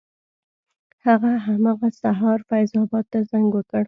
هغه 1.05 1.31
همغه 1.47 1.89
سهار 2.01 2.39
فیض 2.49 2.71
اباد 2.83 3.05
ته 3.11 3.19
زنګ 3.29 3.49
وکړ. 3.55 3.79